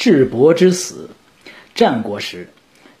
[0.00, 1.10] 智伯之死。
[1.74, 2.48] 战国时，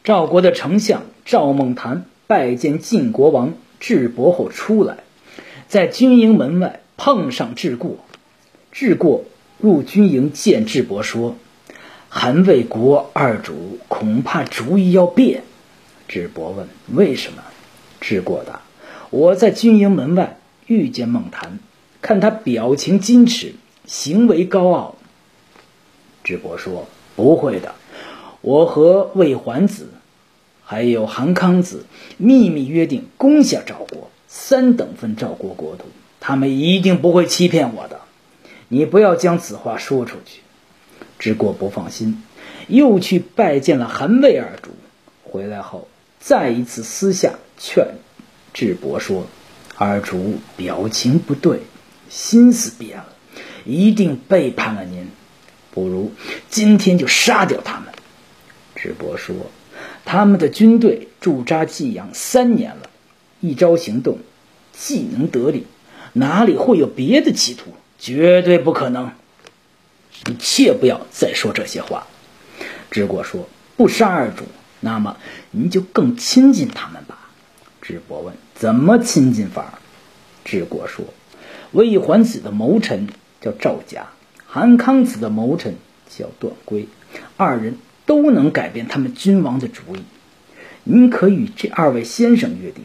[0.04, 4.98] 赵国的丞相赵孟谈拜见晋国王智伯后出来，
[5.66, 7.96] 在军营门外碰上智过。
[8.70, 9.24] 智过
[9.58, 11.36] 入军营见智伯说
[12.10, 15.44] ：“韩魏国二主恐怕主意要变。”
[16.06, 17.42] 智伯问：“为什么？”
[18.02, 18.60] 智过答
[19.08, 21.60] ：“我在军营门外遇见孟谈，
[22.02, 23.54] 看他表情矜持，
[23.86, 24.96] 行为高傲。”
[26.22, 27.74] 智伯说：“不会的，
[28.40, 29.88] 我和魏桓子，
[30.64, 35.84] 还有韩康子秘密约定攻下赵国，三等分赵国国土，
[36.20, 38.00] 他们一定不会欺骗我的。
[38.68, 40.42] 你不要将此话说出去。”
[41.18, 42.22] 智过不放心，
[42.68, 44.70] 又去拜见了韩魏二主，
[45.24, 47.86] 回来后再一次私下劝
[48.54, 49.26] 智伯说
[49.76, 51.60] ：“二主表情不对，
[52.08, 53.08] 心思变了，
[53.64, 55.08] 一定背叛了您。”
[55.72, 56.12] 不如
[56.48, 57.92] 今天就杀掉他们。
[58.74, 59.34] 智伯说
[60.04, 62.90] ：“他们的军队驻扎济阳三年了，
[63.40, 64.18] 一朝行动，
[64.72, 65.66] 既能得利，
[66.14, 67.74] 哪里会有别的企图？
[67.98, 69.12] 绝对不可能。
[70.26, 72.06] 你切不要再说这些话。”
[72.90, 74.44] 智过说：“不杀二主，
[74.80, 75.16] 那么
[75.50, 77.30] 您就更亲近他们吧。”
[77.82, 79.78] 智伯问：“怎么亲近法？”
[80.44, 81.04] 智过说
[81.72, 83.08] ：“魏桓子的谋臣
[83.40, 84.06] 叫赵家。”
[84.52, 85.76] 韩康子的谋臣
[86.08, 86.88] 叫段圭，
[87.36, 90.00] 二人都能改变他们君王的主意。
[90.82, 92.82] 您可与这二位先生约定，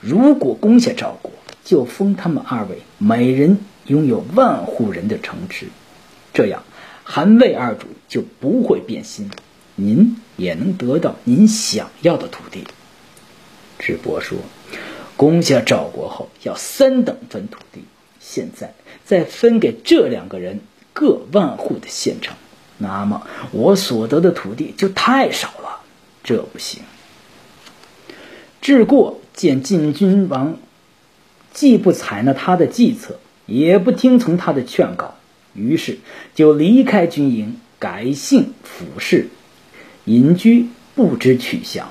[0.00, 1.30] 如果攻下赵国，
[1.62, 5.66] 就封他们二位每人拥有万户人的城池，
[6.32, 6.64] 这样
[7.04, 9.30] 韩魏二主就不会变心，
[9.76, 12.64] 您也能得到您想要的土地。
[13.78, 14.38] 智伯说
[15.16, 17.84] ：“攻下赵国后要三等分土地，
[18.18, 20.58] 现在再分给这两个人。”
[20.94, 22.34] 各万户的县城，
[22.78, 25.80] 那么我所得的土地就太少了，
[26.22, 26.82] 这不行。
[28.62, 30.56] 智过见晋君王
[31.52, 35.16] 既不采纳他的计策，也不听从他的劝告，
[35.52, 35.98] 于是
[36.34, 39.28] 就离开军营，改姓府氏，
[40.04, 41.90] 隐居不知去向。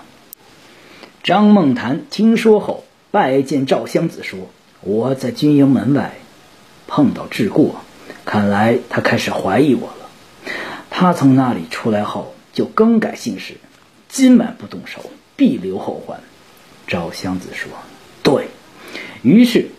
[1.21, 4.49] 张梦谈听说后，拜见赵襄子说
[4.81, 6.15] ：“我在军营门外
[6.87, 7.75] 碰到智过。”
[8.25, 10.09] 看来他开始怀疑我了。
[10.89, 13.55] 他从那里出来后就更改姓氏，
[14.07, 16.19] 今晚不动手，必留后患。
[16.87, 17.71] 赵襄子说
[18.23, 18.47] ：“对。”
[19.23, 19.69] 于是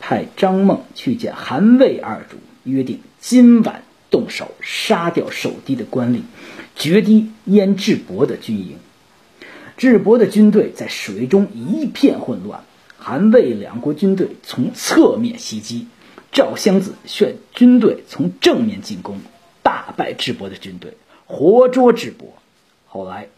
[0.00, 6.20] 派张孟去见韩魏二主，约定今晚动手，杀掉守堤的官吏，
[6.76, 8.78] 决堤淹智伯的军营。
[9.76, 12.62] 智伯的军队在水中一片混乱，
[12.96, 15.88] 韩魏两国军队从侧面袭击。
[16.34, 19.20] 赵襄子率军队从正面进攻，
[19.62, 20.94] 大败智伯的军队，
[21.26, 22.34] 活捉智伯。
[22.86, 23.28] 后来，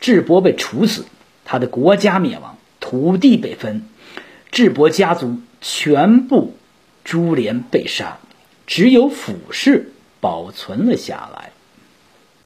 [0.00, 1.04] 智伯被处死，
[1.44, 3.86] 他的国家灭亡，土地被分，
[4.50, 6.54] 智伯家族全部
[7.04, 8.18] 株连被杀，
[8.66, 11.52] 只有府氏保存了下来。